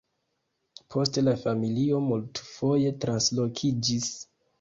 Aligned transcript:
Poste 0.93 1.23
la 1.27 1.33
familio 1.41 1.99
multfoje 2.05 2.95
translokiĝis. 3.05 4.09